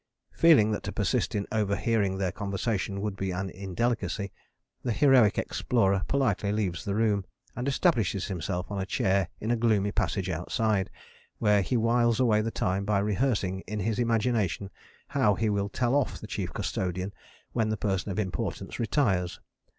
[0.31, 4.31] Feeling that to persist in overhearing their conversation would be an indelicacy,
[4.81, 7.23] the Heroic Explorer politely leaves the room,
[7.55, 10.89] and establishes himself on a chair in a gloomy passage outside,
[11.37, 14.71] where he wiles away the time by rehearsing in his imagination
[15.09, 17.13] how he will tell off the Chief Custodian
[17.53, 19.39] when the Person of Importance retires.